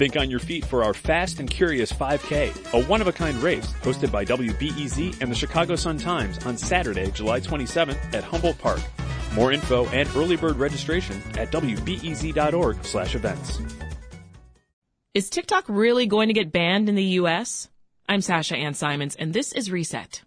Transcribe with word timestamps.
Think 0.00 0.16
on 0.16 0.30
your 0.30 0.40
feet 0.40 0.64
for 0.64 0.82
our 0.82 0.94
Fast 0.94 1.40
and 1.40 1.50
Curious 1.50 1.92
5K, 1.92 2.72
a 2.72 2.86
one-of-a-kind 2.86 3.36
race 3.42 3.66
hosted 3.82 4.10
by 4.10 4.24
WBEZ 4.24 5.20
and 5.20 5.30
the 5.30 5.34
Chicago 5.34 5.76
Sun-Times 5.76 6.46
on 6.46 6.56
Saturday, 6.56 7.10
July 7.10 7.38
27th 7.38 8.14
at 8.14 8.24
Humboldt 8.24 8.56
Park. 8.56 8.80
More 9.34 9.52
info 9.52 9.84
and 9.88 10.08
early 10.16 10.36
bird 10.36 10.56
registration 10.56 11.16
at 11.36 11.50
wbez.org 11.50 12.82
slash 12.82 13.14
events. 13.14 13.60
Is 15.12 15.28
TikTok 15.28 15.66
really 15.68 16.06
going 16.06 16.28
to 16.28 16.34
get 16.34 16.50
banned 16.50 16.88
in 16.88 16.94
the 16.94 17.04
U.S.? 17.20 17.68
I'm 18.08 18.22
Sasha 18.22 18.56
Ann 18.56 18.72
Simons, 18.72 19.16
and 19.16 19.34
this 19.34 19.52
is 19.52 19.70
Reset. 19.70 20.22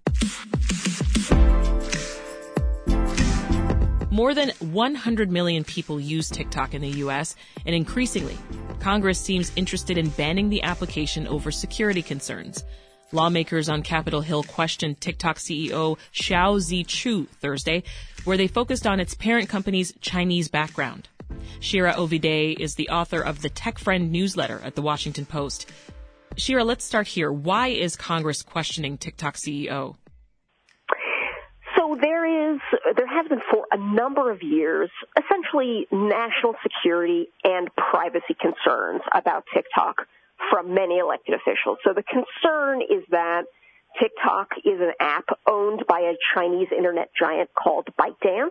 More 4.14 4.36
than 4.36 4.52
100 4.60 5.32
million 5.32 5.64
people 5.64 6.00
use 6.00 6.30
TikTok 6.30 6.76
in 6.76 6.84
the 6.84 7.00
U.S., 7.00 7.36
and 7.66 7.74
increasingly, 7.76 8.38
Congress 8.80 9.20
seems 9.20 9.52
interested 9.56 9.98
in 9.98 10.10
banning 10.10 10.50
the 10.50 10.62
application 10.62 11.26
over 11.26 11.50
security 11.50 12.04
concerns. 12.04 12.64
Lawmakers 13.12 13.70
on 13.70 13.82
Capitol 13.82 14.22
Hill 14.22 14.44
questioned 14.44 15.02
TikTok 15.02 15.40
CEO 15.40 15.98
Shou 16.12 16.60
Zi 16.60 16.84
Chew 16.84 17.26
Thursday, 17.26 17.82
where 18.24 18.38
they 18.38 18.46
focused 18.46 18.86
on 18.86 19.00
its 19.00 19.16
parent 19.16 19.50
company's 19.50 19.94
Chinese 20.00 20.48
background. 20.48 21.10
Shira 21.60 21.96
Ovide 21.98 22.60
is 22.60 22.76
the 22.76 22.90
author 22.90 23.20
of 23.20 23.42
the 23.42 23.50
Tech 23.50 23.80
Friend 23.80 24.12
newsletter 24.12 24.62
at 24.64 24.76
the 24.76 24.84
Washington 24.84 25.26
Post. 25.26 25.72
Shira, 26.36 26.64
let's 26.64 26.86
start 26.86 27.08
here. 27.08 27.32
Why 27.32 27.70
is 27.70 27.96
Congress 27.96 28.44
questioning 28.44 29.00
TikTok 29.00 29.38
CEO? 29.38 29.96
So 31.94 32.00
there 32.02 32.54
is, 32.54 32.60
there 32.96 33.08
has 33.08 33.28
been 33.28 33.42
for 33.52 33.66
a 33.72 33.78
number 33.78 34.32
of 34.32 34.42
years, 34.42 34.90
essentially 35.18 35.88
national 35.92 36.56
security 36.64 37.28
and 37.44 37.70
privacy 37.76 38.36
concerns 38.40 39.02
about 39.14 39.44
TikTok 39.54 40.08
from 40.50 40.74
many 40.74 40.98
elected 40.98 41.36
officials. 41.36 41.78
So 41.84 41.94
the 41.94 42.04
concern 42.04 42.82
is 42.82 43.04
that 43.12 43.44
TikTok 44.02 44.54
is 44.66 44.82
an 44.82 44.94
app 45.00 45.26
owned 45.48 45.86
by 45.88 46.00
a 46.00 46.14
Chinese 46.34 46.70
internet 46.76 47.12
giant 47.20 47.52
called 47.54 47.88
ByteDance. 48.00 48.50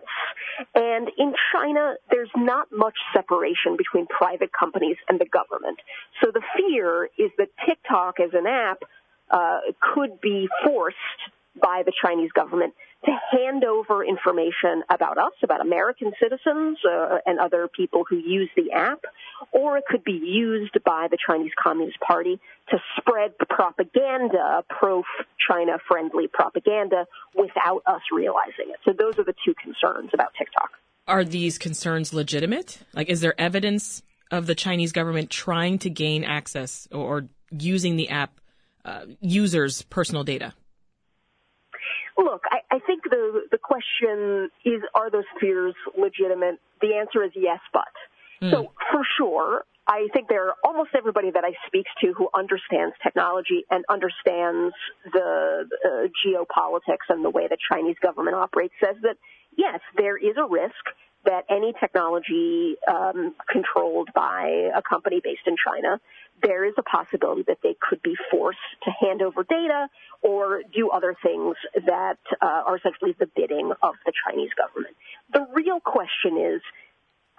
And 0.73 1.09
in 1.17 1.33
China, 1.51 1.95
there's 2.09 2.31
not 2.37 2.67
much 2.71 2.95
separation 3.13 3.75
between 3.77 4.07
private 4.07 4.51
companies 4.57 4.95
and 5.09 5.19
the 5.19 5.25
government. 5.25 5.79
So 6.23 6.31
the 6.31 6.41
fear 6.55 7.09
is 7.17 7.31
that 7.37 7.49
TikTok 7.67 8.21
as 8.21 8.29
an 8.33 8.47
app 8.47 8.83
uh, 9.29 9.59
could 9.93 10.21
be 10.21 10.47
forced 10.63 10.97
by 11.61 11.83
the 11.85 11.91
Chinese 12.01 12.31
government 12.31 12.73
to 13.05 13.11
hand 13.31 13.63
over 13.63 14.03
information 14.03 14.83
about 14.89 15.17
us, 15.17 15.33
about 15.43 15.61
American 15.61 16.13
citizens 16.21 16.77
uh, 16.89 17.17
and 17.25 17.39
other 17.39 17.67
people 17.67 18.05
who 18.09 18.17
use 18.17 18.49
the 18.55 18.71
app, 18.71 18.99
or 19.51 19.77
it 19.77 19.83
could 19.89 20.03
be 20.03 20.13
used 20.23 20.77
by 20.85 21.07
the 21.11 21.17
Chinese 21.27 21.51
Communist 21.61 21.99
Party 21.99 22.39
to 22.69 22.77
spread 22.97 23.37
propaganda, 23.49 24.63
pro-China 24.69 25.77
friendly 25.87 26.27
propaganda, 26.27 27.05
without 27.35 27.81
us 27.85 28.01
realizing 28.11 28.69
it. 28.69 28.79
So 28.85 28.93
those 28.97 29.19
are 29.19 29.25
the 29.25 29.35
two 29.45 29.53
concerns 29.61 30.11
about 30.13 30.31
TikTok. 30.37 30.71
Are 31.07 31.25
these 31.25 31.57
concerns 31.57 32.13
legitimate? 32.13 32.79
Like, 32.93 33.09
is 33.09 33.19
there 33.19 33.39
evidence 33.39 34.01
of 34.31 34.47
the 34.47 34.55
Chinese 34.55 34.93
government 34.93 35.29
trying 35.29 35.79
to 35.79 35.89
gain 35.89 36.23
access 36.23 36.87
or 36.91 37.27
using 37.51 37.97
the 37.97 38.09
app 38.09 38.39
uh, 38.85 39.05
users' 39.19 39.81
personal 39.83 40.23
data? 40.23 40.53
Look, 42.17 42.43
I, 42.49 42.59
I 42.75 42.79
think 42.79 43.03
the 43.03 43.43
the 43.51 43.57
question 43.57 44.49
is: 44.65 44.81
Are 44.93 45.09
those 45.09 45.29
fears 45.39 45.73
legitimate? 45.97 46.59
The 46.81 46.95
answer 46.95 47.23
is 47.23 47.31
yes, 47.35 47.59
but. 47.71 47.87
Mm. 48.41 48.51
So 48.51 48.71
for 48.91 49.01
sure, 49.17 49.65
I 49.87 50.07
think 50.13 50.29
there 50.29 50.47
are 50.47 50.55
almost 50.63 50.91
everybody 50.95 51.31
that 51.31 51.43
I 51.43 51.53
speak 51.67 51.85
to 52.01 52.13
who 52.13 52.29
understands 52.33 52.95
technology 53.03 53.65
and 53.69 53.83
understands 53.89 54.73
the 55.11 55.67
uh, 55.85 56.07
geopolitics 56.25 57.09
and 57.09 57.23
the 57.23 57.29
way 57.29 57.47
the 57.47 57.57
Chinese 57.71 57.97
government 58.01 58.35
operates 58.35 58.73
says 58.83 58.95
that 59.01 59.17
yes, 59.57 59.79
there 59.97 60.17
is 60.17 60.35
a 60.37 60.47
risk 60.47 60.83
that 61.25 61.45
any 61.49 61.73
technology 61.79 62.75
um, 62.89 63.33
controlled 63.49 64.09
by 64.13 64.71
a 64.75 64.81
company 64.81 65.21
based 65.23 65.47
in 65.47 65.55
China, 65.55 65.99
there 66.41 66.65
is 66.65 66.73
a 66.77 66.83
possibility 66.83 67.43
that 67.47 67.59
they 67.63 67.75
could 67.79 68.01
be 68.01 68.15
forced 68.29 68.59
to 68.83 68.91
hand 68.91 69.21
over 69.21 69.43
data 69.43 69.87
or 70.21 70.61
do 70.73 70.89
other 70.89 71.15
things 71.23 71.55
that 71.85 72.17
uh, 72.41 72.45
are 72.67 72.77
essentially 72.77 73.15
the 73.19 73.27
bidding 73.35 73.71
of 73.81 73.95
the 74.05 74.11
Chinese 74.27 74.51
government. 74.57 74.95
The 75.31 75.45
real 75.53 75.79
question 75.79 76.37
is 76.55 76.61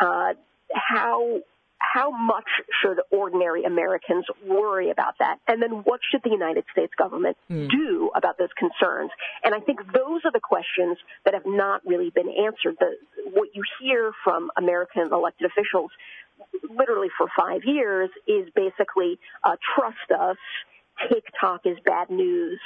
uh, 0.01 0.35
how 0.73 1.41
how 1.79 2.11
much 2.11 2.49
should 2.81 3.01
ordinary 3.11 3.65
Americans 3.65 4.25
worry 4.47 4.91
about 4.91 5.15
that? 5.19 5.39
And 5.47 5.63
then 5.63 5.83
what 5.85 6.01
should 6.11 6.23
the 6.25 6.31
United 6.31 6.65
States 6.73 6.93
government 6.97 7.37
mm. 7.51 7.71
do 7.71 8.11
about 8.15 8.39
those 8.39 8.49
concerns? 8.59 9.11
And 9.43 9.55
I 9.55 9.61
think 9.61 9.81
those 9.93 10.23
are 10.25 10.33
the 10.33 10.41
questions 10.41 10.99
that 11.25 11.35
have 11.35 11.47
not 11.47 11.83
really 11.85 12.11
been 12.11 12.29
answered. 12.29 12.77
The, 12.81 12.97
what 13.35 13.49
you 13.55 13.63
hear 13.81 14.13
from 14.23 14.51
American 14.57 15.13
elected 15.13 15.51
officials 15.51 15.91
literally 16.69 17.09
for 17.17 17.27
five 17.37 17.63
years 17.65 18.11
is 18.27 18.49
basically 18.55 19.19
uh, 19.43 19.57
trust 19.75 20.11
us, 20.19 20.37
TikTok 21.09 21.63
is 21.65 21.77
bad 21.85 22.11
news, 22.11 22.61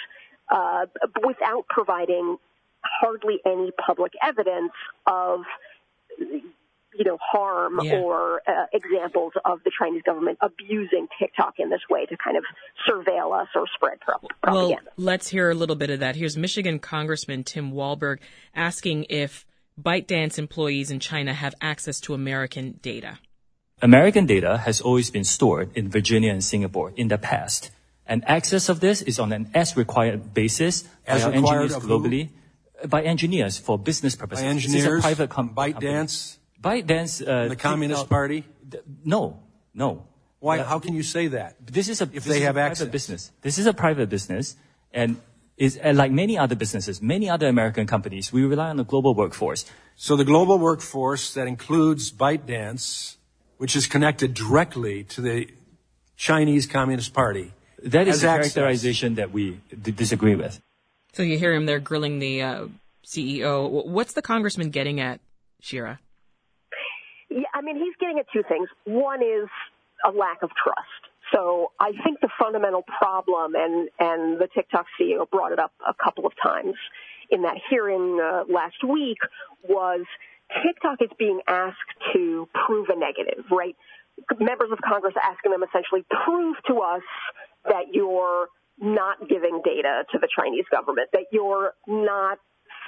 uh, 0.51 0.87
without 1.25 1.67
providing 1.69 2.37
hardly 2.83 3.39
any 3.45 3.71
public 3.87 4.12
evidence 4.23 4.73
of 5.06 5.41
you 6.99 7.05
know, 7.05 7.19
harm 7.21 7.79
yeah. 7.83 8.00
or 8.00 8.41
uh, 8.49 8.67
examples 8.73 9.33
of 9.45 9.61
the 9.65 9.71
Chinese 9.79 10.03
government 10.03 10.39
abusing 10.41 11.06
TikTok 11.19 11.55
in 11.59 11.71
this 11.71 11.83
way 11.89 12.06
to 12.06 12.17
kind 12.17 12.37
of 12.37 12.45
surveil 12.89 13.41
us 13.41 13.49
or 13.55 13.67
spread 13.75 14.00
propaganda. 14.00 14.37
Well, 14.47 14.79
let's 14.97 15.29
hear 15.29 15.50
a 15.50 15.55
little 15.55 15.77
bit 15.77 15.91
of 15.91 16.00
that. 16.00 16.17
Here's 16.17 16.37
Michigan 16.37 16.79
Congressman 16.79 17.45
Tim 17.45 17.73
Walberg 17.73 18.19
asking 18.55 19.06
if 19.11 19.47
ByteDance 19.78 20.39
employees 20.39 20.91
in 20.91 20.99
China 20.99 21.33
have 21.33 21.55
access 21.61 22.00
to 22.00 22.15
American 22.15 22.78
data. 22.83 23.19
American 23.81 24.27
data 24.27 24.59
has 24.59 24.81
always 24.81 25.11
been 25.11 25.25
stored 25.25 25.71
in 25.77 25.89
Virginia 25.89 26.33
and 26.33 26.43
Singapore 26.43 26.93
in 26.97 27.09
the 27.09 27.19
past. 27.19 27.71
And 28.06 28.25
access 28.27 28.69
of 28.69 28.81
this 28.81 29.03
is 29.03 29.19
on 29.21 29.33
an 29.33 29.50
as 29.55 29.77
required 29.77 30.34
basis 30.34 30.84
as 31.06 31.25
by 31.25 31.33
engineers 31.33 31.77
globally. 31.77 32.31
Who? 32.81 32.88
By 32.88 33.03
engineers 33.03 33.59
for 33.59 33.78
business 33.78 34.17
purposes. 34.17 34.44
By 34.44 34.50
engineers, 34.50 35.03
private 35.03 35.31
com- 35.31 35.55
ByteDance, 35.55 36.38
ByteDance, 36.61 37.22
uh, 37.27 37.49
the 37.49 37.56
Communist 37.56 38.09
Party? 38.09 38.44
No, 39.05 39.41
no. 39.75 40.06
Why? 40.38 40.61
Uh, 40.61 40.65
how 40.65 40.78
can 40.78 40.94
you 40.94 41.03
say 41.03 41.28
that? 41.28 41.56
This 41.65 41.88
is 41.88 42.00
a 42.00 42.09
if 42.12 42.25
they 42.25 42.41
have 42.41 42.56
access. 42.56 42.88
business. 42.88 43.33
This 43.43 43.59
is 43.59 43.67
a 43.67 43.75
private 43.75 44.09
business, 44.09 44.56
and 44.93 45.17
is 45.58 45.78
uh, 45.84 45.92
like 45.92 46.12
many 46.12 46.38
other 46.38 46.54
businesses, 46.54 47.02
many 47.02 47.28
other 47.28 47.48
American 47.48 47.86
companies. 47.86 48.32
We 48.32 48.44
rely 48.44 48.70
on 48.70 48.76
the 48.76 48.84
global 48.84 49.14
workforce. 49.14 49.64
So 49.96 50.16
the 50.16 50.24
global 50.24 50.58
workforce 50.58 51.34
that 51.34 51.46
includes 51.48 52.12
ByteDance, 52.12 53.16
which 53.58 53.74
is 53.74 53.86
connected 53.86 54.34
directly 54.34 55.04
to 55.04 55.20
the 55.20 55.48
Chinese 56.16 56.66
Communist 56.66 57.12
Party. 57.12 57.52
That 57.82 58.08
is 58.08 58.22
a 58.22 58.26
characterization 58.26 59.16
that 59.16 59.32
we 59.32 59.60
d- 59.82 59.91
disagree 59.91 60.36
with. 60.36 60.60
So 61.12 61.22
you 61.22 61.38
hear 61.38 61.52
him 61.52 61.66
there 61.66 61.80
grilling 61.80 62.20
the 62.20 62.42
uh, 62.42 62.66
CEO. 63.04 63.86
What's 63.86 64.12
the 64.12 64.22
congressman 64.22 64.70
getting 64.70 65.00
at, 65.00 65.20
Shira? 65.60 65.98
Yeah, 67.30 67.42
I 67.54 67.60
mean, 67.60 67.76
he's 67.76 67.94
getting 68.00 68.19
at 68.19 68.26
two 68.32 68.42
things. 68.48 68.69
One 68.84 69.22
is 69.22 69.48
a 70.04 70.10
lack 70.10 70.42
of 70.42 70.50
trust. 70.62 71.02
So 71.33 71.72
I 71.78 71.93
think 72.05 72.21
the 72.21 72.31
fundamental 72.41 72.83
problem, 72.83 73.55
and, 73.55 73.89
and 73.99 74.41
the 74.41 74.49
TikTok 74.55 74.87
CEO 74.99 75.28
brought 75.31 75.53
it 75.53 75.59
up 75.59 75.72
a 75.87 75.94
couple 75.94 76.27
of 76.27 76.33
times 76.43 76.75
in 77.31 77.43
that 77.43 77.56
hearing 77.69 78.19
uh, 78.21 78.44
last 78.53 78.83
week, 78.89 79.19
was 79.69 80.00
TikTok 80.65 81.03
is 81.03 81.11
being 81.19 81.41
asked 81.47 81.77
to 82.15 82.49
prove 82.67 82.88
a 82.88 82.99
negative, 82.99 83.44
right? 83.50 83.77
Members 84.41 84.71
of 84.72 84.78
Congress 84.81 85.15
asking 85.22 85.53
them 85.53 85.62
essentially, 85.62 86.05
prove 86.25 86.56
to 86.67 86.81
us 86.81 87.02
that 87.64 87.93
you're 87.93 88.49
not 88.81 89.29
giving 89.29 89.61
data 89.64 90.05
to 90.12 90.19
the 90.19 90.29
Chinese 90.35 90.64
government, 90.70 91.08
that 91.12 91.26
you're 91.32 91.73
not 91.87 92.38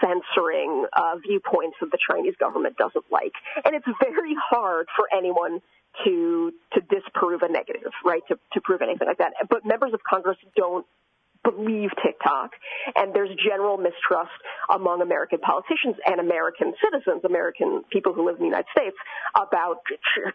censoring 0.01 0.87
uh, 0.97 1.17
viewpoints 1.27 1.77
that 1.81 1.91
the 1.91 1.99
Chinese 1.99 2.35
government 2.41 2.77
doesn't 2.77 3.05
like. 3.11 3.33
And 3.65 3.75
it's 3.75 3.87
very 4.01 4.35
hard 4.51 4.87
for 4.97 5.07
anyone 5.17 5.61
to 6.05 6.53
to 6.73 6.81
disprove 6.81 7.43
a 7.43 7.49
negative, 7.49 7.93
right? 8.05 8.23
To 8.29 8.39
to 8.53 8.61
prove 8.61 8.83
anything 8.83 9.09
like 9.09 9.19
that. 9.19 9.33
But 9.49 9.65
members 9.65 9.93
of 9.93 10.01
Congress 10.09 10.37
don't 10.57 10.87
believe 11.43 11.89
TikTok, 12.05 12.53
and 12.97 13.15
there's 13.15 13.31
general 13.41 13.79
mistrust 13.79 14.37
among 14.73 15.01
American 15.01 15.39
politicians 15.39 15.97
and 16.05 16.21
American 16.21 16.75
citizens, 16.85 17.25
American 17.25 17.83
people 17.91 18.13
who 18.13 18.27
live 18.27 18.37
in 18.37 18.43
the 18.43 18.49
United 18.49 18.69
States, 18.77 18.97
about 19.35 19.81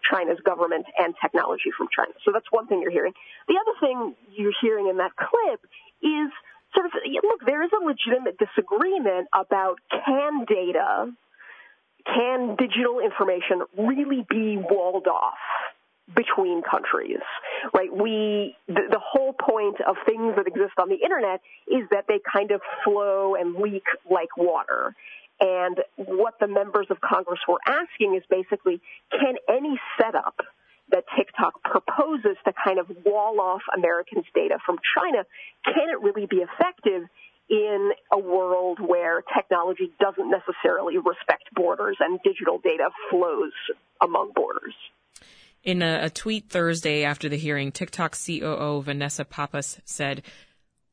China's 0.09 0.39
government 0.43 0.85
and 0.97 1.13
technology 1.21 1.69
from 1.77 1.87
China. 1.95 2.11
So 2.25 2.31
that's 2.33 2.49
one 2.49 2.67
thing 2.67 2.81
you're 2.81 2.91
hearing. 2.91 3.13
The 3.47 3.59
other 3.61 3.77
thing 3.79 4.15
you're 4.33 4.57
hearing 4.61 4.87
in 4.87 4.97
that 4.97 5.11
clip 5.15 5.61
is 6.01 6.31
sort 6.73 6.87
of 6.87 6.91
look, 7.23 7.45
there 7.45 7.63
is 7.63 7.71
a 7.71 7.85
legitimate 7.85 8.37
disagreement 8.37 9.27
about 9.33 9.79
can 9.89 10.45
data, 10.45 11.13
can 12.05 12.55
digital 12.55 12.99
information 12.99 13.63
really 13.77 14.25
be 14.29 14.57
walled 14.57 15.07
off 15.07 15.37
between 16.15 16.61
countries, 16.61 17.23
right? 17.73 17.91
We, 17.91 18.55
the, 18.67 18.81
the, 18.91 19.01
whole 19.01 19.33
point 19.33 19.81
of 19.81 19.95
things 20.05 20.35
that 20.35 20.45
exist 20.45 20.73
on 20.77 20.89
the 20.89 20.97
internet 21.03 21.41
is 21.67 21.89
that 21.89 22.05
they 22.07 22.19
kind 22.31 22.51
of 22.51 22.61
flow 22.83 23.33
and 23.33 23.55
leak 23.55 23.85
like 24.09 24.37
water. 24.37 24.93
And 25.39 25.81
what 25.95 26.35
the 26.39 26.47
members 26.47 26.87
of 26.91 27.01
Congress 27.01 27.39
were 27.47 27.59
asking 27.65 28.15
is 28.15 28.23
basically, 28.29 28.81
can 29.11 29.35
any 29.49 29.79
setup 29.99 30.39
that 30.91 31.05
TikTok 31.17 31.63
proposes 31.63 32.37
to 32.45 32.53
kind 32.63 32.79
of 32.79 32.87
wall 33.03 33.41
off 33.41 33.61
Americans' 33.75 34.25
data 34.35 34.59
from 34.63 34.77
China, 34.95 35.25
can 35.65 35.89
it 35.89 35.99
really 36.01 36.27
be 36.27 36.37
effective 36.37 37.09
in 37.49 37.91
a 38.11 38.17
world 38.17 38.79
where 38.79 39.21
technology 39.35 39.91
doesn't 39.99 40.29
necessarily 40.29 40.97
respect 40.97 41.53
borders 41.53 41.97
and 41.99 42.19
digital 42.23 42.57
data 42.57 42.89
flows 43.09 43.53
among 44.01 44.31
borders? 44.33 44.73
In 45.63 45.81
a, 45.81 46.05
a, 46.05 46.09
tweet 46.09 46.49
Thursday 46.49 47.03
after 47.03 47.27
the 47.27 47.37
hearing, 47.37 47.71
TikTok 47.71 48.15
COO 48.15 48.81
Vanessa 48.83 49.25
Pappas 49.25 49.79
said, 49.83 50.21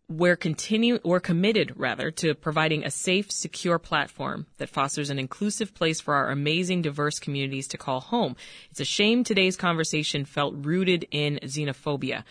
we're 0.09 0.37
continue 0.37 0.99
we're 1.05 1.21
committed 1.21 1.73
rather 1.77 2.11
to 2.11 2.35
providing 2.35 2.85
a 2.85 2.91
safe, 2.91 3.31
secure 3.31 3.79
platform 3.79 4.47
that 4.59 4.69
fosters 4.69 5.11
an 5.11 5.19
inclusive 5.19 5.75
place 5.75 6.01
for 6.01 6.15
our 6.15 6.31
amazing 6.31 6.83
diverse 6.83 7.19
communities 7.19 7.69
to 7.69 7.79
call 7.79 8.01
home. 8.01 8.37
It's 8.71 8.81
a 8.81 8.85
shame 8.85 9.25
today's 9.25 9.57
conversation 9.57 10.25
felt 10.25 10.55
rooted 10.57 11.07
in 11.11 11.39
xenophobia. 11.43 12.25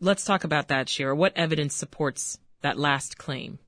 Let's 0.00 0.24
talk 0.24 0.44
about 0.44 0.68
that, 0.68 0.88
Shira. 0.88 1.14
What 1.14 1.36
evidence 1.36 1.74
supports 1.74 2.38
that 2.62 2.78
last 2.78 3.18
claim? 3.18 3.58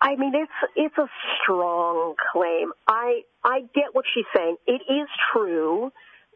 I 0.00 0.16
mean, 0.16 0.32
it's 0.34 0.72
it's 0.74 0.98
a 0.98 1.08
strong 1.40 2.14
claim. 2.32 2.72
I 2.88 3.22
I 3.44 3.60
get 3.74 3.94
what 3.94 4.04
she's 4.12 4.24
saying. 4.34 4.56
It 4.66 4.82
is 4.88 5.08
true 5.32 5.92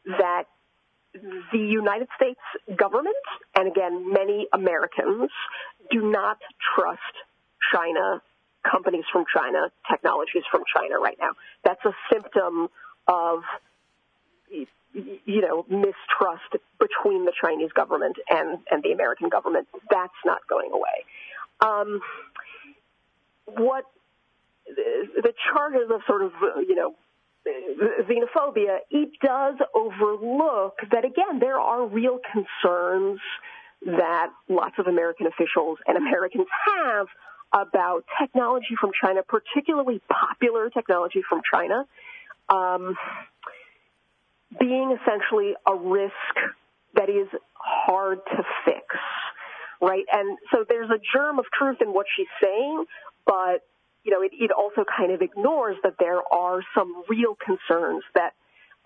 that 0.06 0.44
the 1.52 1.58
United 1.58 2.08
States 2.16 2.40
government, 2.76 3.16
and 3.56 3.68
again, 3.68 4.12
many 4.12 4.46
Americans, 4.52 5.30
do 5.90 6.10
not 6.10 6.38
trust 6.74 7.00
China, 7.72 8.22
companies 8.70 9.04
from 9.12 9.24
China, 9.34 9.70
technologies 9.90 10.42
from 10.50 10.62
China 10.74 10.98
right 10.98 11.16
now. 11.20 11.30
That's 11.64 11.84
a 11.84 11.92
symptom 12.12 12.68
of, 13.08 13.40
you 14.50 15.40
know, 15.42 15.64
mistrust 15.68 16.56
between 16.80 17.24
the 17.24 17.32
Chinese 17.40 17.70
government 17.72 18.16
and, 18.30 18.58
and 18.70 18.82
the 18.82 18.92
American 18.92 19.28
government. 19.28 19.68
That's 19.90 20.12
not 20.24 20.40
going 20.48 20.70
away. 20.72 21.04
Um, 21.60 22.00
what 23.46 23.84
the 24.66 25.32
charges 25.52 25.90
of 25.92 26.00
sort 26.06 26.22
of, 26.22 26.32
you 26.66 26.74
know, 26.74 26.94
xenophobia, 27.46 28.78
it 28.90 29.10
does 29.22 29.54
overlook 29.74 30.78
that, 30.90 31.04
again, 31.04 31.38
there 31.38 31.60
are 31.60 31.86
real 31.86 32.18
concerns 32.32 33.20
that 33.84 34.30
lots 34.48 34.74
of 34.78 34.86
American 34.86 35.26
officials 35.26 35.78
and 35.86 35.96
Americans 35.96 36.46
have 36.66 37.06
about 37.52 38.04
technology 38.20 38.74
from 38.80 38.90
China, 39.00 39.22
particularly 39.22 40.00
popular 40.08 40.70
technology 40.70 41.22
from 41.28 41.40
China, 41.50 41.86
um, 42.48 42.96
being 44.58 44.96
essentially 45.00 45.54
a 45.66 45.74
risk 45.74 46.12
that 46.94 47.08
is 47.08 47.28
hard 47.54 48.18
to 48.26 48.42
fix, 48.64 48.84
right? 49.80 50.04
And 50.12 50.38
so 50.52 50.64
there's 50.68 50.90
a 50.90 51.00
germ 51.14 51.38
of 51.38 51.44
truth 51.56 51.78
in 51.80 51.92
what 51.92 52.06
she's 52.16 52.26
saying, 52.42 52.84
but 53.26 53.62
you 54.04 54.12
know, 54.12 54.22
it, 54.22 54.30
it 54.32 54.50
also 54.52 54.84
kind 54.84 55.12
of 55.12 55.20
ignores 55.20 55.76
that 55.82 55.94
there 55.98 56.22
are 56.32 56.60
some 56.76 57.02
real 57.08 57.36
concerns 57.44 58.04
that 58.14 58.34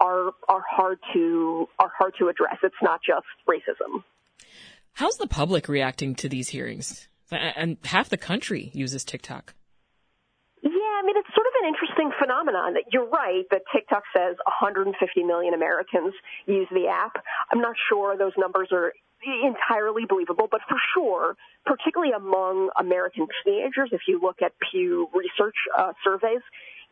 are 0.00 0.32
are 0.49 0.64
hard 0.69 0.99
to 1.12 1.69
are 1.78 1.93
hard 1.96 2.14
to 2.19 2.28
address. 2.28 2.56
It's 2.62 2.75
not 2.82 3.00
just 3.06 3.26
racism. 3.46 4.02
How's 4.94 5.19
the 5.19 5.26
public 5.26 5.69
reacting 5.69 6.14
to 6.16 6.28
these 6.28 6.49
hearings? 6.49 7.08
And 7.31 7.76
half 7.84 8.08
the 8.08 8.16
country 8.16 8.70
uses 8.75 9.05
TikTok. 9.05 9.55
Yeah, 10.62 10.70
I 10.73 11.02
mean, 11.06 11.16
it's 11.16 11.28
sort 11.34 11.46
of 11.46 11.49
an 11.62 11.68
interesting 11.68 12.10
phenomenon. 12.18 12.74
that 12.74 12.84
You're 12.92 13.08
right 13.08 13.44
that 13.50 13.62
TikTok 13.72 14.02
says 14.14 14.36
150 14.46 14.96
million 15.24 15.54
Americans 15.54 16.14
use 16.46 16.68
the 16.70 16.88
app. 16.88 17.22
I'm 17.52 17.60
not 17.60 17.76
sure 17.88 18.16
those 18.16 18.36
numbers 18.36 18.68
are 18.72 18.92
entirely 19.22 20.04
believable, 20.08 20.48
but 20.50 20.60
for 20.68 20.78
sure, 20.94 21.36
particularly 21.66 22.12
among 22.12 22.70
American 22.78 23.26
teenagers, 23.44 23.90
if 23.92 24.00
you 24.08 24.20
look 24.22 24.40
at 24.42 24.52
Pew 24.70 25.08
Research 25.12 25.56
uh, 25.76 25.92
surveys, 26.02 26.40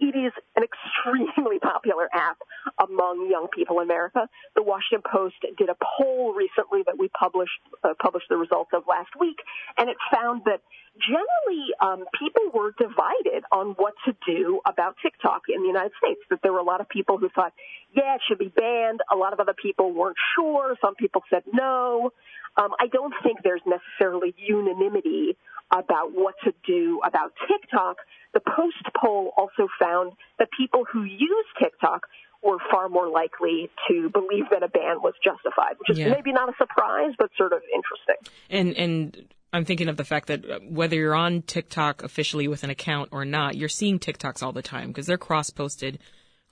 it 0.01 0.15
is 0.15 0.33
an 0.57 0.63
extremely 0.63 1.59
popular 1.59 2.09
app 2.13 2.39
among 2.79 3.29
young 3.31 3.49
people 3.55 3.81
in 3.81 3.85
America. 3.85 4.29
The 4.55 4.63
Washington 4.63 5.03
Post 5.11 5.37
did 5.57 5.69
a 5.69 5.77
poll 5.77 6.35
recently 6.35 6.83
that 6.87 6.99
we 6.99 7.09
published 7.09 7.59
uh, 7.83 7.95
published 8.01 8.27
the 8.29 8.37
results 8.37 8.71
of 8.73 8.85
last 8.89 9.11
week, 9.19 9.39
and 9.77 9.91
it 9.91 9.97
found 10.13 10.43
that 10.45 10.61
generally 10.99 11.75
um, 11.81 12.05
people 12.19 12.51
were 12.55 12.73
divided 12.79 13.45
on 13.51 13.75
what 13.79 13.95
to 14.07 14.15
do 14.27 14.61
about 14.67 14.97
TikTok 15.03 15.43
in 15.49 15.63
the 15.63 15.69
United 15.69 15.93
States. 16.03 16.21
That 16.31 16.41
there 16.43 16.53
were 16.53 16.61
a 16.61 16.69
lot 16.69 16.81
of 16.81 16.89
people 16.89 17.19
who 17.19 17.29
thought, 17.29 17.53
yeah, 17.95 18.15
it 18.17 18.21
should 18.29 18.39
be 18.39 18.49
banned. 18.55 19.01
A 19.13 19.17
lot 19.17 19.33
of 19.33 19.41
other 19.41 19.55
people 19.55 19.93
weren't 19.93 20.17
sure. 20.37 20.77
Some 20.81 20.95
people 20.95 21.23
said 21.31 21.43
no. 21.53 22.13
Um, 22.57 22.71
I 22.81 22.87
don't 22.87 23.15
think 23.23 23.39
there's 23.43 23.63
necessarily 23.67 24.35
unanimity 24.37 25.37
about 25.71 26.13
what 26.13 26.35
to 26.45 26.53
do 26.67 27.01
about 27.05 27.33
TikTok. 27.47 27.97
The 28.39 28.53
Post 28.57 28.95
poll 28.97 29.33
also 29.37 29.67
found 29.81 30.13
that 30.39 30.49
people 30.57 30.85
who 30.85 31.03
use 31.03 31.47
TikTok 31.61 32.07
were 32.41 32.59
far 32.71 32.89
more 32.89 33.09
likely 33.09 33.69
to 33.89 34.11
believe 34.11 34.45
that 34.53 34.63
a 34.63 34.69
ban 34.69 35.03
was 35.03 35.15
justified, 35.25 35.75
which 35.79 35.91
is 35.91 35.99
yeah. 35.99 36.11
maybe 36.11 36.33
not 36.33 36.49
a 36.49 36.53
surprise, 36.57 37.15
but 37.19 37.31
sort 37.37 37.53
of 37.53 37.63
interesting. 37.75 38.33
And 38.49 38.77
and 38.77 39.35
I'm 39.53 39.65
thinking 39.65 39.89
of 39.89 39.97
the 39.97 40.05
fact 40.05 40.29
that 40.29 40.49
uh, 40.49 40.61
whether 40.61 40.95
you're 40.95 41.17
on 41.17 41.43
TikTok 41.43 42.05
officially 42.05 42.47
with 42.47 42.63
an 42.63 42.71
account 42.71 43.09
or 43.11 43.25
not, 43.25 43.57
you're 43.57 43.69
seeing 43.69 43.99
TikToks 43.99 44.41
all 44.41 44.53
the 44.53 44.63
time 44.63 44.89
because 44.89 45.07
they're 45.07 45.19
cross 45.19 45.51
posted 45.51 45.99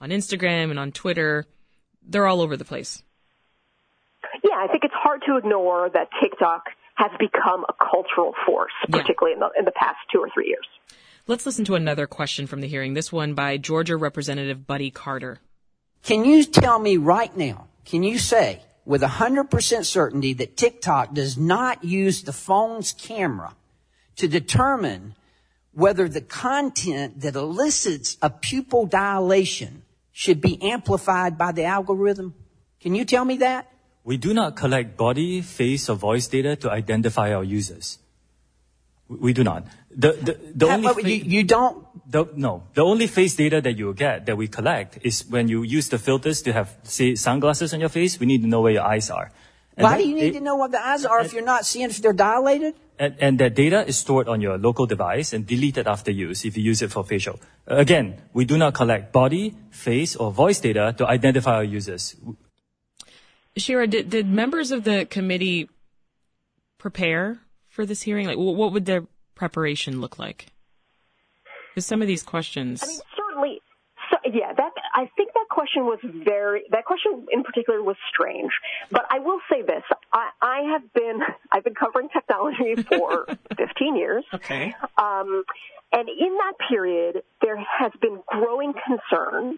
on 0.01 0.09
Instagram 0.09 0.71
and 0.71 0.79
on 0.79 0.91
Twitter. 0.91 1.45
They're 2.05 2.27
all 2.27 2.41
over 2.41 2.57
the 2.57 2.65
place. 2.65 3.01
Yeah, 4.43 4.57
I 4.57 4.67
think 4.67 4.83
it's 4.83 4.93
hard 4.93 5.21
to 5.27 5.37
ignore 5.37 5.89
that 5.93 6.09
TikTok 6.21 6.63
has 6.95 7.11
become 7.17 7.63
a 7.69 7.73
cultural 7.79 8.33
force, 8.45 8.73
particularly 8.89 9.37
yeah. 9.39 9.45
in, 9.45 9.51
the, 9.53 9.59
in 9.59 9.65
the 9.65 9.71
past 9.71 9.99
two 10.11 10.19
or 10.19 10.29
three 10.33 10.47
years. 10.47 10.67
Let's 11.29 11.45
listen 11.45 11.65
to 11.65 11.75
another 11.75 12.07
question 12.07 12.47
from 12.47 12.61
the 12.61 12.69
hearing, 12.69 12.93
this 12.93 13.11
one 13.11 13.33
by 13.33 13.57
Georgia 13.57 13.97
Representative 13.97 14.65
Buddy 14.65 14.89
Carter. 14.89 15.39
Can 16.01 16.23
you 16.23 16.45
tell 16.45 16.79
me 16.79 16.95
right 16.95 17.35
now, 17.35 17.67
can 17.83 18.01
you 18.01 18.17
say 18.17 18.61
with 18.85 19.01
100% 19.01 19.83
certainty 19.83 20.31
that 20.35 20.55
TikTok 20.55 21.13
does 21.13 21.37
not 21.37 21.83
use 21.83 22.23
the 22.23 22.31
phone's 22.31 22.93
camera 22.93 23.57
to 24.15 24.29
determine 24.29 25.15
whether 25.73 26.07
the 26.07 26.21
content 26.21 27.19
that 27.19 27.35
elicits 27.35 28.15
a 28.21 28.29
pupil 28.29 28.85
dilation 28.85 29.81
should 30.13 30.39
be 30.39 30.63
amplified 30.63 31.37
by 31.37 31.51
the 31.51 31.65
algorithm? 31.65 32.35
Can 32.79 32.95
you 32.95 33.03
tell 33.03 33.25
me 33.25 33.35
that? 33.39 33.69
We 34.05 34.15
do 34.15 34.33
not 34.33 34.55
collect 34.55 34.95
body, 34.95 35.41
face, 35.41 35.89
or 35.89 35.97
voice 35.97 36.27
data 36.27 36.55
to 36.55 36.71
identify 36.71 37.33
our 37.33 37.43
users. 37.43 37.99
We 39.09 39.31
do 39.33 39.43
not. 39.43 39.65
The, 39.89 40.11
the, 40.13 40.37
the 40.53 40.67
only 40.67 40.93
fa- 40.93 41.09
you, 41.09 41.15
you, 41.15 41.43
don't? 41.43 41.85
The, 42.11 42.25
no. 42.35 42.63
The 42.73 42.83
only 42.83 43.07
face 43.07 43.35
data 43.35 43.61
that 43.61 43.77
you 43.77 43.93
get, 43.93 44.25
that 44.25 44.35
we 44.35 44.47
collect, 44.47 44.99
is 45.01 45.25
when 45.29 45.47
you 45.47 45.63
use 45.63 45.89
the 45.89 45.97
filters 45.97 46.41
to 46.43 46.53
have, 46.53 46.75
say, 46.83 47.15
sunglasses 47.15 47.73
on 47.73 47.79
your 47.79 47.89
face, 47.89 48.19
we 48.19 48.25
need 48.25 48.41
to 48.41 48.47
know 48.47 48.61
where 48.61 48.73
your 48.73 48.83
eyes 48.83 49.09
are. 49.09 49.31
And 49.77 49.83
Why 49.83 49.97
do 49.97 50.07
you 50.07 50.15
need 50.15 50.35
it, 50.35 50.39
to 50.39 50.41
know 50.41 50.55
what 50.55 50.71
the 50.71 50.85
eyes 50.85 51.05
are 51.05 51.21
if 51.21 51.33
you're 51.33 51.45
not 51.45 51.65
seeing 51.65 51.89
if 51.89 52.01
they're 52.01 52.11
dilated? 52.11 52.75
And, 52.99 53.15
and 53.19 53.39
that 53.39 53.53
data 53.53 53.87
is 53.87 53.97
stored 53.97 54.27
on 54.27 54.41
your 54.41 54.57
local 54.57 54.87
device 54.87 55.33
and 55.33 55.45
deleted 55.45 55.87
after 55.87 56.11
use 56.11 56.43
if 56.43 56.57
you 56.57 56.63
use 56.63 56.81
it 56.81 56.91
for 56.91 57.03
facial. 57.03 57.39
Again, 57.67 58.19
we 58.33 58.43
do 58.43 58.57
not 58.57 58.73
collect 58.73 59.13
body, 59.13 59.55
face, 59.69 60.15
or 60.15 60.31
voice 60.31 60.59
data 60.59 60.95
to 60.97 61.07
identify 61.07 61.55
our 61.55 61.63
users. 61.63 62.15
Shira, 63.55 63.87
did, 63.87 64.09
did 64.09 64.27
members 64.27 64.71
of 64.71 64.83
the 64.83 65.05
committee 65.05 65.69
prepare 66.79 67.39
for 67.77 67.85
this 67.85 68.01
hearing? 68.01 68.25
Like, 68.25 68.37
what 68.37 68.73
would 68.73 68.85
their 68.85 69.03
preparation 69.35 70.01
look 70.01 70.17
like? 70.17 70.47
Because 71.69 71.85
some 71.85 72.01
of 72.01 72.07
these 72.07 72.23
questions. 72.23 72.81
I 72.83 72.87
mean, 72.87 72.99
certainly. 73.15 73.61
So, 74.09 74.17
yeah, 74.33 74.51
that 74.51 74.71
I 74.95 75.09
think 75.15 75.33
that 75.33 75.45
question 75.49 75.85
was 75.85 75.99
very. 76.03 76.63
That 76.71 76.85
question 76.85 77.27
in 77.31 77.43
particular 77.43 77.83
was 77.83 77.95
strange. 78.09 78.51
But 78.89 79.05
I 79.11 79.19
will 79.19 79.39
say 79.49 79.61
this: 79.61 79.83
I, 80.11 80.29
I 80.41 80.61
have 80.73 80.91
been 80.93 81.19
I've 81.51 81.63
been 81.63 81.75
covering 81.75 82.09
technology 82.09 82.81
for 82.89 83.27
15 83.55 83.95
years. 83.95 84.25
Okay. 84.33 84.73
Um, 84.97 85.43
and 85.93 86.09
in 86.09 86.35
that 86.35 86.53
period, 86.67 87.21
there 87.43 87.57
has 87.57 87.91
been 88.01 88.19
growing 88.25 88.73
concern, 88.73 89.57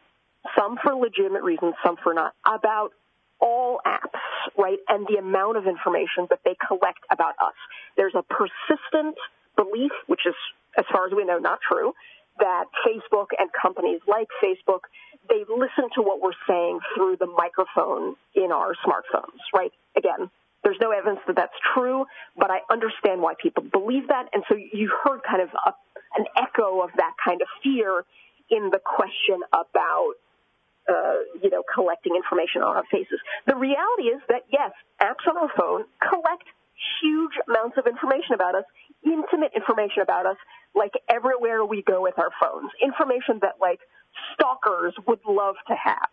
some 0.57 0.77
for 0.83 0.93
legitimate 0.93 1.43
reasons, 1.43 1.73
some 1.83 1.95
for 2.03 2.13
not, 2.13 2.33
about 2.45 2.91
all 3.39 3.79
apps, 3.88 4.18
right, 4.58 4.79
and 4.88 5.08
the 5.08 5.17
amount 5.17 5.58
of 5.58 5.67
information 5.67 6.27
that 6.29 6.39
they 6.46 6.55
collect 6.67 7.00
about 7.12 7.36
us. 7.39 7.55
There's 7.98 8.15
a 8.15 8.24
persistent 8.24 9.15
belief, 9.55 9.91
which 10.08 10.22
is, 10.25 10.36
as 10.77 10.86
far 10.91 11.08
as 11.08 11.13
we 11.13 11.25
know, 11.25 11.38
not 11.38 11.60
true, 11.62 11.93
that 12.39 12.65
Facebook 12.88 13.27
and 13.38 13.50
companies 13.62 14.00
like 14.08 14.27
Facebook 14.43 14.88
they 15.29 15.46
listen 15.48 15.89
to 15.96 16.01
what 16.01 16.22
we're 16.22 16.38
saying 16.48 16.79
through 16.96 17.17
the 17.19 17.27
microphone 17.27 18.15
in 18.36 18.51
our 18.51 18.74
smartphones, 18.86 19.39
right? 19.53 19.72
Again, 19.96 20.29
there's 20.63 20.77
no 20.81 20.91
evidence 20.91 21.19
that 21.27 21.36
that's 21.36 21.53
true, 21.74 22.05
but 22.36 22.50
I 22.51 22.60
understand 22.69 23.22
why 23.22 23.34
people 23.41 23.63
believe 23.63 24.08
that. 24.10 24.27
And 24.34 24.43
so 24.50 24.55
you 24.55 24.91
heard 25.03 25.22
kind 25.24 25.41
of 25.41 25.50
a, 25.65 25.74
an 26.17 26.25
echo 26.36 26.81
of 26.81 26.89
that 26.98 27.13
kind 27.24 27.41
of 27.41 27.48
fear 27.63 28.03
in 28.50 28.72
the 28.72 28.79
question 28.79 29.39
about, 29.53 30.13
uh, 30.89 31.22
you 31.41 31.50
know, 31.50 31.63
collecting 31.74 32.15
information 32.15 32.62
on 32.62 32.75
our 32.75 32.84
faces. 32.91 33.19
The 33.46 33.55
reality 33.55 34.10
is 34.10 34.22
that 34.29 34.43
yes, 34.51 34.72
apps 35.01 35.24
on 35.29 35.38
our 35.38 35.51
phone 35.55 35.86
collect 36.01 36.43
huge 37.01 37.34
amounts 37.48 37.77
of 37.77 37.86
information 37.88 38.34
about 38.34 38.55
us, 38.55 38.63
intimate 39.03 39.51
information 39.55 40.01
about 40.01 40.25
us, 40.25 40.38
like 40.75 40.93
everywhere 41.10 41.63
we 41.65 41.84
go 41.84 42.01
with 42.01 42.17
our 42.17 42.31
phones. 42.41 42.72
Information 42.81 43.39
that 43.41 43.55
like 43.62 43.79
stalkers 44.34 44.93
would 45.08 45.19
love 45.27 45.55
to 45.67 45.75
have, 45.75 46.10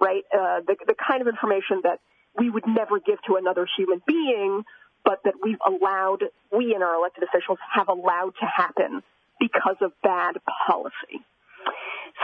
right? 0.00 0.22
Uh, 0.32 0.60
the, 0.66 0.76
the 0.86 0.94
kind 0.94 1.20
of 1.20 1.28
information 1.28 1.80
that 1.84 2.00
we 2.38 2.50
would 2.50 2.66
never 2.66 2.98
give 3.00 3.18
to 3.26 3.36
another 3.36 3.66
human 3.76 4.00
being, 4.06 4.62
but 5.04 5.18
that 5.24 5.34
we've 5.42 5.60
allowed, 5.66 6.24
we 6.56 6.74
and 6.74 6.82
our 6.82 6.94
elected 6.94 7.24
officials 7.24 7.58
have 7.74 7.88
allowed 7.88 8.32
to 8.40 8.46
happen 8.46 9.02
because 9.40 9.76
of 9.80 9.92
bad 10.02 10.36
policy. 10.66 11.24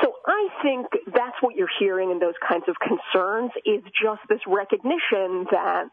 So 0.02 0.12
I 0.26 0.49
think 0.62 0.87
that's 1.07 1.37
what 1.40 1.57
you're 1.57 1.71
hearing 1.78 2.11
in 2.11 2.19
those 2.19 2.35
kinds 2.47 2.64
of 2.69 2.76
concerns 2.78 3.50
is 3.64 3.83
just 4.00 4.21
this 4.28 4.40
recognition 4.47 5.47
that 5.50 5.88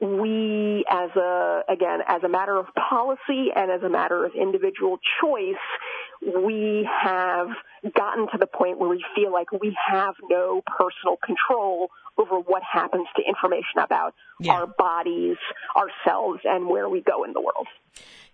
we 0.00 0.84
as 0.88 1.10
a 1.16 1.62
again 1.68 2.00
as 2.06 2.22
a 2.22 2.28
matter 2.28 2.56
of 2.56 2.66
policy 2.88 3.48
and 3.54 3.70
as 3.70 3.82
a 3.82 3.88
matter 3.88 4.24
of 4.24 4.32
individual 4.34 4.98
choice 5.20 5.54
we 6.22 6.88
have 7.02 7.48
gotten 7.96 8.26
to 8.30 8.38
the 8.38 8.46
point 8.46 8.78
where 8.78 8.88
we 8.88 9.04
feel 9.16 9.32
like 9.32 9.50
we 9.50 9.76
have 9.88 10.14
no 10.30 10.62
personal 10.66 11.16
control 11.24 11.88
over 12.16 12.38
what 12.38 12.62
happens 12.62 13.06
to 13.16 13.22
information 13.26 13.80
about 13.82 14.14
yeah. 14.40 14.52
our 14.52 14.66
bodies 14.66 15.36
ourselves 15.76 16.40
and 16.44 16.68
where 16.68 16.88
we 16.88 17.00
go 17.00 17.24
in 17.24 17.32
the 17.32 17.40
world 17.40 17.66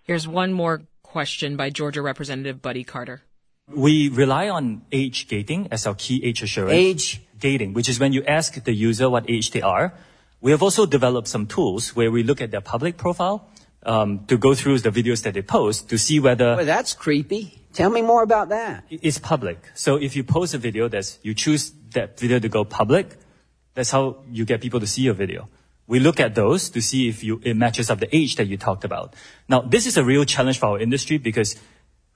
here's 0.03 0.27
one 0.27 0.53
more 0.53 0.83
question 1.01 1.57
by 1.57 1.71
georgia 1.71 2.01
representative 2.01 2.61
buddy 2.61 2.83
carter 2.83 3.23
we 3.73 4.09
rely 4.09 4.49
on 4.49 4.81
age 4.91 5.27
gating 5.27 5.67
as 5.71 5.87
our 5.87 5.95
key 5.95 6.23
age 6.23 6.43
assurance 6.43 6.73
age 6.73 7.21
gating 7.39 7.73
which 7.73 7.89
is 7.89 7.99
when 7.99 8.13
you 8.13 8.23
ask 8.25 8.63
the 8.63 8.73
user 8.73 9.09
what 9.09 9.29
age 9.29 9.51
they 9.51 9.61
are 9.61 9.93
we 10.41 10.51
have 10.51 10.61
also 10.61 10.85
developed 10.85 11.27
some 11.27 11.47
tools 11.47 11.95
where 11.95 12.11
we 12.11 12.21
look 12.21 12.39
at 12.39 12.51
their 12.51 12.61
public 12.61 12.97
profile 12.97 13.49
um, 13.85 14.25
to 14.27 14.37
go 14.37 14.53
through 14.53 14.79
the 14.79 14.89
videos 14.89 15.23
that 15.23 15.33
they 15.33 15.41
post 15.41 15.89
to 15.89 15.97
see 15.97 16.19
whether. 16.19 16.55
Well, 16.55 16.65
that's 16.65 16.93
creepy. 16.93 17.61
Tell 17.73 17.89
me 17.89 18.01
more 18.01 18.23
about 18.23 18.49
that. 18.49 18.83
It's 18.89 19.17
public. 19.17 19.71
So 19.73 19.95
if 19.95 20.15
you 20.15 20.23
post 20.23 20.53
a 20.53 20.57
video 20.57 20.87
that's, 20.87 21.19
you 21.23 21.33
choose 21.33 21.71
that 21.93 22.19
video 22.19 22.39
to 22.39 22.49
go 22.49 22.63
public, 22.63 23.15
that's 23.73 23.91
how 23.91 24.17
you 24.29 24.45
get 24.45 24.61
people 24.61 24.79
to 24.79 24.87
see 24.87 25.01
your 25.01 25.13
video. 25.13 25.49
We 25.87 25.99
look 25.99 26.19
at 26.19 26.33
those 26.33 26.69
to 26.69 26.81
see 26.81 27.09
if 27.09 27.23
you, 27.23 27.41
it 27.43 27.55
matches 27.55 27.91
up 27.91 27.99
the 27.99 28.15
age 28.15 28.37
that 28.37 28.47
you 28.47 28.57
talked 28.57 28.85
about. 28.85 29.13
Now, 29.47 29.61
this 29.61 29.85
is 29.85 29.97
a 29.97 30.03
real 30.03 30.25
challenge 30.25 30.57
for 30.57 30.67
our 30.67 30.79
industry 30.79 31.17
because 31.17 31.55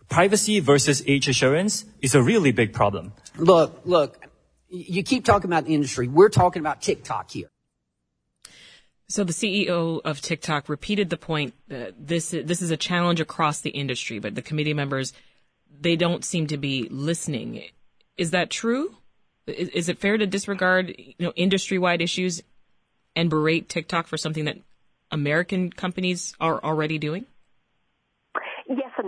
privacy 0.09 0.59
versus 0.59 1.03
age 1.07 1.27
assurance 1.27 1.85
is 2.01 2.15
a 2.15 2.21
really 2.21 2.51
big 2.51 2.73
problem. 2.73 3.13
Look, 3.37 3.81
look, 3.85 4.25
you 4.69 5.03
keep 5.03 5.25
talking 5.25 5.49
about 5.49 5.65
the 5.65 5.73
industry. 5.73 6.07
We're 6.07 6.29
talking 6.29 6.59
about 6.61 6.81
TikTok 6.81 7.31
here. 7.31 7.49
So 9.07 9.23
the 9.23 9.33
CEO 9.33 10.01
of 10.05 10.21
TikTok 10.21 10.69
repeated 10.69 11.09
the 11.09 11.17
point 11.17 11.55
that 11.67 11.95
this 11.97 12.29
this 12.29 12.61
is 12.61 12.69
a 12.69 12.77
challenge 12.77 13.19
across 13.19 13.61
the 13.61 13.71
industry, 13.71 14.19
but 14.19 14.35
the 14.35 14.43
committee 14.43 14.75
members 14.75 15.13
they 15.81 15.95
don't 15.95 16.23
seem 16.23 16.47
to 16.47 16.57
be 16.57 16.87
listening. 16.91 17.63
Is 18.17 18.31
that 18.31 18.49
true? 18.49 18.97
Is, 19.47 19.69
is 19.69 19.89
it 19.89 19.97
fair 19.97 20.17
to 20.17 20.27
disregard 20.27 20.93
you 20.97 21.15
know 21.19 21.33
industry-wide 21.35 22.01
issues 22.01 22.43
and 23.15 23.31
berate 23.31 23.67
TikTok 23.67 24.05
for 24.05 24.17
something 24.17 24.45
that 24.45 24.57
American 25.09 25.71
companies 25.71 26.35
are 26.39 26.63
already 26.63 26.99
doing? 26.99 27.25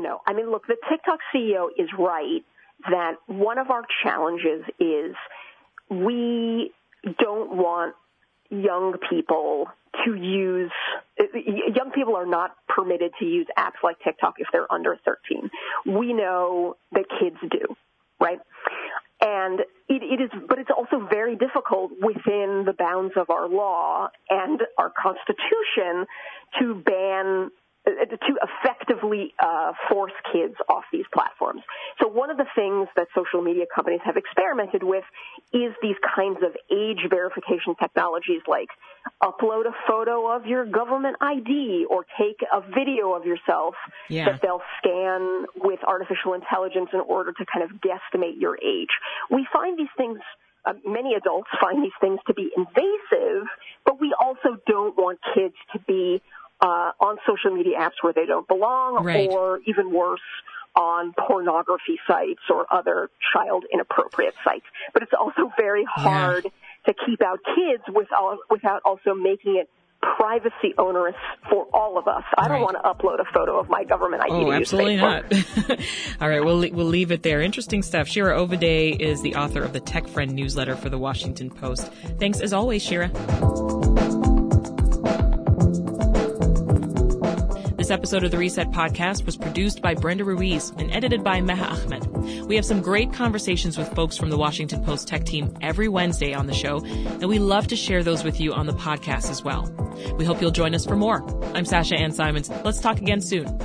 No. 0.02 0.22
I 0.26 0.34
mean, 0.34 0.50
look, 0.50 0.68
the 0.68 0.78
TikTok 0.90 1.20
CEO 1.34 1.68
is 1.78 1.90
right 1.98 2.44
that 2.90 3.14
one 3.28 3.58
of 3.58 3.70
our 3.70 3.84
challenges 4.04 4.64
is 4.80 5.16
we 5.90 6.72
don't 7.20 7.56
want 7.56 7.96
young 8.50 8.96
people 9.10 9.68
to 10.06 10.16
use 10.16 10.72
young 11.76 11.92
people 11.94 12.16
are 12.16 12.26
not 12.26 12.56
permitted 12.68 13.12
to 13.20 13.26
use 13.26 13.48
apps 13.58 13.84
like 13.84 13.98
TikTok 14.04 14.36
if 14.38 14.48
they're 14.52 14.72
under 14.72 14.98
13. 15.06 15.50
We 15.86 16.14
know 16.14 16.76
that 16.94 17.06
kids 17.20 17.38
do, 17.50 17.76
right? 18.20 18.40
And 19.22 19.60
it, 19.60 20.02
it 20.02 20.22
is, 20.22 20.30
but 20.48 20.58
it's 20.58 20.72
also 20.76 21.08
very 21.08 21.36
difficult 21.36 21.92
within 22.02 22.64
the 22.66 22.74
bounds 22.78 23.14
of 23.16 23.30
our 23.30 23.48
law 23.48 24.10
and 24.30 24.62
our 24.78 24.92
constitution 24.92 26.08
to 26.60 26.76
ban 26.76 27.52
to 27.86 28.34
effectively 28.44 29.34
uh, 29.40 29.74
force 29.90 30.14
kids 30.32 30.54
off 30.70 30.84
these 30.92 31.06
platforms. 31.14 31.62
So 32.00 32.08
one 32.08 32.30
of 32.30 32.38
the 32.38 32.46
things 32.56 32.88
that 32.96 33.08
social 33.16 33.42
media 33.42 33.66
companies 33.74 34.02
have 34.06 34.18
experimented 34.18 34.84
with 34.84 35.04
is 35.52 35.74
these 35.82 35.96
kinds 36.16 36.38
of 36.44 36.56
age 36.72 37.00
verification 37.10 37.76
technologies 37.82 38.42
like 38.48 38.70
upload 39.24 39.66
a 39.66 39.74
photo 39.88 40.30
of 40.36 40.46
your 40.46 40.66
government 40.66 41.18
ID 41.22 41.86
or 41.90 42.06
take 42.20 42.38
a 42.54 42.62
video 42.62 43.14
of 43.14 43.26
yourself 43.26 43.74
yeah. 44.10 44.26
that 44.26 44.42
they'll 44.42 44.62
scan 44.78 45.46
with 45.56 45.80
artificial 45.84 46.34
intelligence 46.34 46.90
in 46.94 47.00
order 47.00 47.32
to 47.32 47.46
kind 47.52 47.64
of 47.64 47.78
guesstimate 47.82 48.40
your 48.40 48.58
age. 48.58 48.90
We 49.32 49.48
find 49.52 49.78
these 49.78 49.94
things 49.98 50.20
uh, 50.64 50.74
many 50.86 51.16
adults 51.16 51.50
find 51.60 51.84
these 51.84 51.98
things 52.00 52.20
to 52.28 52.36
be 52.36 52.52
invasive, 52.56 53.48
but 53.84 54.00
we 54.00 54.14
also 54.20 54.58
don't 54.68 54.96
want 54.96 55.18
kids 55.34 55.56
to 55.74 55.80
be 55.88 56.22
uh, 56.62 56.92
on 57.00 57.18
social 57.28 57.56
media 57.56 57.78
apps 57.80 58.02
where 58.02 58.14
they 58.14 58.26
don't 58.26 58.48
belong, 58.48 59.04
right. 59.04 59.30
or 59.30 59.60
even 59.66 59.92
worse, 59.92 60.20
on 60.76 61.14
pornography 61.28 62.00
sites 62.08 62.42
or 62.50 62.66
other 62.72 63.10
child 63.34 63.66
inappropriate 63.74 64.36
sites. 64.44 64.66
But 64.94 65.04
it's 65.04 65.12
also 65.20 65.52
very 65.58 65.86
hard 65.90 66.46
yeah. 66.46 66.52
to 66.88 66.94
keep 67.06 67.22
out 67.22 67.40
kids 67.44 67.84
without, 67.94 68.38
without 68.50 68.82
also 68.86 69.14
making 69.14 69.58
it 69.58 69.70
privacy 70.18 70.74
onerous 70.78 71.16
for 71.50 71.68
all 71.74 71.98
of 71.98 72.08
us. 72.08 72.24
I 72.38 72.48
don't 72.48 72.62
want 72.62 72.76
to 72.76 72.90
upload 72.90 73.20
a 73.20 73.32
photo 73.32 73.60
of 73.60 73.70
my 73.70 73.84
government 73.84 74.24
ID. 74.24 74.34
Oh, 74.34 74.52
absolutely 74.52 74.98
not. 74.98 75.26
all 76.22 76.28
right, 76.28 76.44
we'll 76.44 76.60
we'll 76.72 76.88
leave 76.88 77.12
it 77.12 77.22
there. 77.22 77.42
Interesting 77.42 77.84
stuff. 77.84 78.08
Shira 78.08 78.36
Ovide 78.36 79.00
is 79.00 79.22
the 79.22 79.36
author 79.36 79.62
of 79.62 79.74
the 79.74 79.80
Tech 79.80 80.08
Friend 80.08 80.34
newsletter 80.34 80.76
for 80.76 80.90
the 80.90 80.98
Washington 80.98 81.52
Post. 81.52 81.92
Thanks 82.20 82.40
as 82.42 82.52
always, 82.52 82.82
Shira. 82.82 83.12
This 87.92 87.98
episode 87.98 88.24
of 88.24 88.32
the 88.32 88.38
Reset 88.38 88.72
Podcast 88.72 89.26
was 89.26 89.36
produced 89.36 89.82
by 89.82 89.96
Brenda 89.96 90.24
Ruiz 90.24 90.72
and 90.78 90.90
edited 90.94 91.26
by 91.26 91.42
Meha 91.42 91.84
Ahmad. 91.84 92.08
We 92.48 92.56
have 92.56 92.64
some 92.64 92.82
great 92.82 93.12
conversations 93.12 93.78
with 93.78 93.94
folks 93.94 94.16
from 94.16 94.30
the 94.30 94.38
Washington 94.38 94.82
Post 94.86 95.10
tech 95.10 95.26
team 95.26 95.54
every 95.60 95.90
Wednesday 95.90 96.34
on 96.34 96.48
the 96.48 96.54
show, 96.54 96.82
and 96.86 97.28
we 97.28 97.38
love 97.38 97.68
to 97.68 97.76
share 97.76 98.02
those 98.02 98.24
with 98.24 98.40
you 98.40 98.54
on 98.54 98.66
the 98.66 98.72
podcast 98.72 99.30
as 99.30 99.44
well. 99.44 99.70
We 100.18 100.24
hope 100.24 100.40
you'll 100.40 100.52
join 100.52 100.74
us 100.74 100.86
for 100.86 100.96
more. 100.96 101.22
I'm 101.54 101.66
Sasha 101.66 101.98
Ann 101.98 102.14
Simons. 102.14 102.50
Let's 102.64 102.80
talk 102.80 103.00
again 103.00 103.20
soon. 103.20 103.60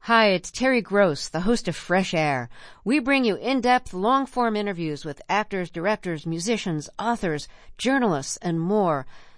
Hi, 0.00 0.26
it's 0.26 0.50
Terry 0.50 0.82
Gross, 0.82 1.30
the 1.30 1.40
host 1.40 1.68
of 1.68 1.74
Fresh 1.74 2.12
Air. 2.12 2.50
We 2.84 2.98
bring 2.98 3.24
you 3.24 3.36
in-depth, 3.36 3.94
long-form 3.94 4.56
interviews 4.56 5.06
with 5.06 5.22
actors, 5.30 5.70
directors, 5.70 6.26
musicians, 6.26 6.90
authors, 6.98 7.48
journalists, 7.78 8.36
and 8.42 8.60
more. 8.60 9.06